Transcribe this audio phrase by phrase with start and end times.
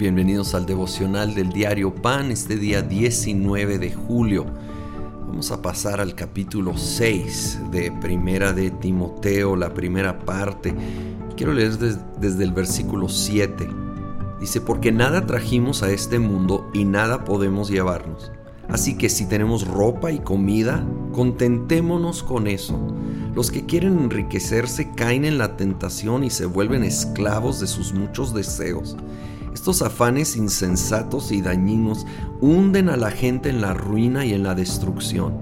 [0.00, 4.46] Bienvenidos al devocional del diario Pan, este día 19 de julio.
[5.26, 10.74] Vamos a pasar al capítulo 6 de Primera de Timoteo, la primera parte.
[11.36, 13.68] Quiero leer desde el versículo 7.
[14.40, 18.32] Dice, porque nada trajimos a este mundo y nada podemos llevarnos.
[18.70, 20.82] Así que si tenemos ropa y comida,
[21.12, 22.80] contentémonos con eso.
[23.34, 28.32] Los que quieren enriquecerse caen en la tentación y se vuelven esclavos de sus muchos
[28.32, 28.96] deseos.
[29.52, 32.06] Estos afanes insensatos y dañinos
[32.40, 35.34] hunden a la gente en la ruina y en la destrucción,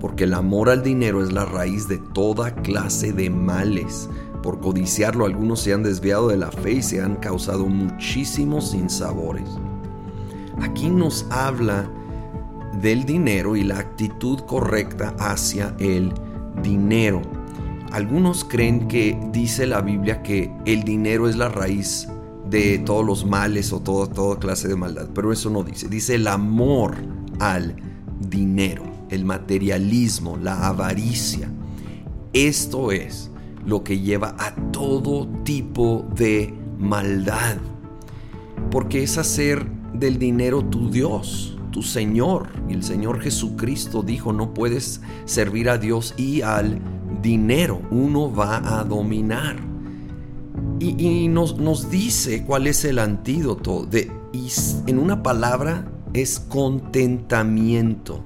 [0.00, 4.08] porque el amor al dinero es la raíz de toda clase de males.
[4.42, 9.48] Por codiciarlo algunos se han desviado de la fe y se han causado muchísimos sinsabores.
[10.60, 11.88] Aquí nos habla
[12.82, 16.12] del dinero y la actitud correcta hacia el
[16.62, 17.22] dinero.
[17.92, 22.08] Algunos creen que dice la Biblia que el dinero es la raíz
[22.50, 25.88] de todos los males o todo, toda clase de maldad, pero eso no dice.
[25.88, 26.96] Dice el amor
[27.38, 27.76] al
[28.20, 31.50] dinero, el materialismo, la avaricia.
[32.32, 33.30] Esto es
[33.64, 37.56] lo que lleva a todo tipo de maldad,
[38.70, 42.48] porque es hacer del dinero tu Dios tu Señor.
[42.68, 46.80] Y el Señor Jesucristo dijo, no puedes servir a Dios y al
[47.22, 47.82] dinero.
[47.90, 49.56] Uno va a dominar.
[50.80, 53.84] Y, nos, nos, dice cuál es el antídoto.
[53.84, 54.48] De, y
[54.86, 58.24] en una palabra es contentamiento.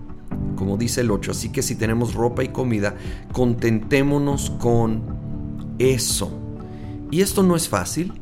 [0.56, 1.31] Como dice el 8.
[1.31, 2.94] Así que si tenemos ropa y comida,
[3.33, 5.03] contentémonos con
[5.78, 6.31] eso.
[7.11, 8.12] Y esto no es fácil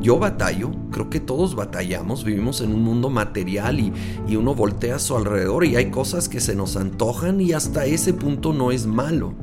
[0.00, 3.92] yo batallo, creo que todos batallamos, vivimos en un mundo material y,
[4.28, 7.86] y, uno voltea a su alrededor y hay cosas que se nos antojan y hasta
[7.86, 9.34] ese punto no es malo.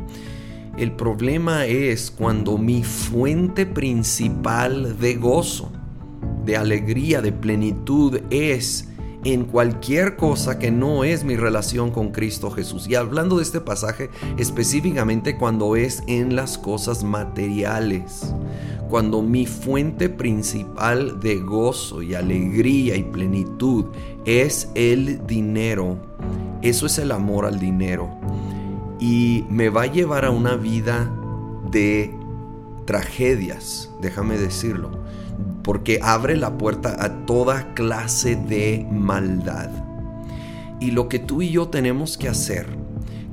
[0.78, 5.72] El problema es cuando mi fuente principal de gozo,
[6.46, 8.90] de alegría, de plenitud es
[9.24, 12.88] en cualquier cosa que no es mi relación con Cristo Jesús.
[12.88, 18.34] Y hablando de este pasaje específicamente cuando es en las cosas materiales
[18.94, 23.86] cuando mi fuente principal de gozo y alegría y plenitud
[24.24, 25.98] es el dinero,
[26.62, 28.23] eso es el amor al dinero.
[29.04, 31.12] Y me va a llevar a una vida
[31.70, 32.10] de
[32.86, 34.92] tragedias, déjame decirlo,
[35.62, 39.70] porque abre la puerta a toda clase de maldad.
[40.80, 42.66] Y lo que tú y yo tenemos que hacer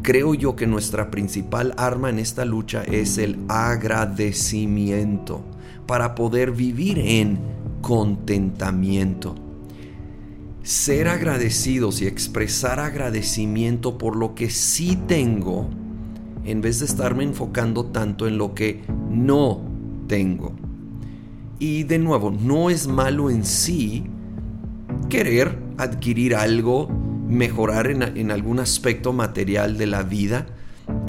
[0.02, 5.44] creo yo que nuestra principal arma en esta lucha es el agradecimiento
[5.86, 7.38] para poder vivir en
[7.80, 9.49] contentamiento.
[10.62, 15.70] Ser agradecidos y expresar agradecimiento por lo que sí tengo
[16.44, 19.60] en vez de estarme enfocando tanto en lo que no
[20.06, 20.54] tengo.
[21.58, 24.04] Y de nuevo, no es malo en sí
[25.08, 26.88] querer adquirir algo
[27.30, 30.46] mejorar en, algún aspecto material de la vida,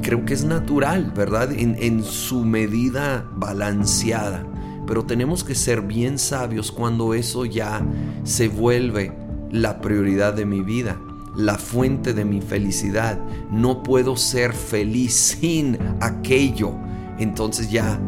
[0.01, 1.51] creo que es natural, ¿verdad?
[1.51, 4.45] En, su medida balanceada.
[4.85, 7.85] Pero tenemos que ser bien sabios cuando eso ya
[8.23, 9.11] se vuelve
[9.51, 10.99] la prioridad de mi vida,
[11.35, 13.19] la fuente de mi felicidad.
[13.51, 16.73] No puedo ser feliz sin aquello.
[17.19, 17.99] Entonces ya,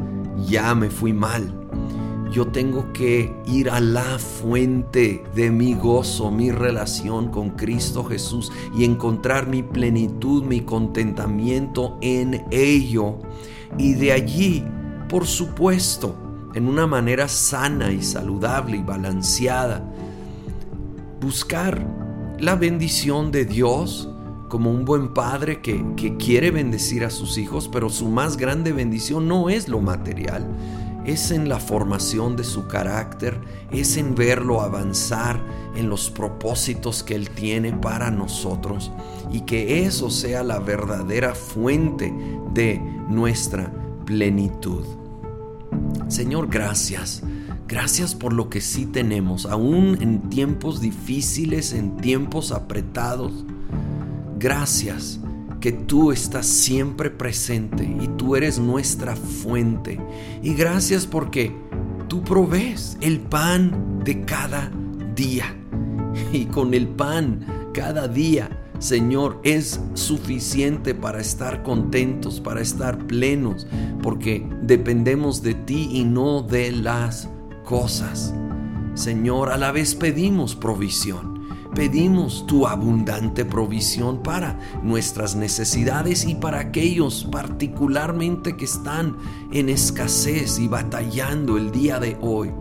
[0.47, 1.63] ya me fui mal
[2.33, 8.51] yo tengo que ir a la fuente de mi gozo, mi relación con Cristo Jesús
[8.75, 13.19] y encontrar mi plenitud, mi contentamiento en ello.
[13.77, 14.65] Y de allí,
[15.09, 16.15] por supuesto,
[16.55, 19.87] en una manera sana y saludable y balanceada,
[21.23, 21.85] buscar
[22.39, 24.09] la bendición de Dios
[24.50, 28.72] como un buen padre que, que quiere bendecir a sus hijos, pero su más grande
[28.72, 30.47] bendición no es lo material
[31.06, 33.39] es en la formación de su carácter,
[33.72, 35.39] es en verlo avanzar
[35.75, 38.91] en los propósitos que Él tiene para nosotros
[39.31, 42.13] y que eso sea la verdadera fuente
[42.53, 42.79] de
[43.09, 43.72] nuestra
[44.05, 44.85] plenitud.
[46.08, 47.23] Señor, gracias.
[47.73, 53.46] Gracias por lo que sí tenemos, aún en tiempos difíciles, en tiempos apretados.
[54.37, 55.20] Gracias
[55.59, 59.99] que tú estás siempre presente y tú eres nuestra fuente.
[60.43, 61.52] Y gracias porque
[62.08, 64.72] tú provees el pan de cada
[65.16, 65.46] día.
[66.31, 73.66] Y con el pan cada día, Señor, es suficiente para estar contentos, para estar plenos,
[74.03, 77.29] porque dependemos de ti y no de las
[77.63, 78.33] cosas.
[78.93, 81.33] Señor, a la vez pedimos provisión
[81.73, 89.17] pedimos tu abundante provisión para nuestras necesidades y para aquellos particularmente que están
[89.51, 92.51] en escasez y batallando el día de hoy.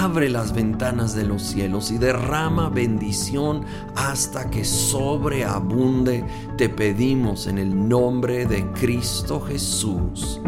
[0.00, 3.62] abre las ventanas de los cielos y derrama bendición
[3.94, 6.24] hasta que sobreabunde.
[6.58, 10.40] Te pedimos en el nombre de Cristo Jesús.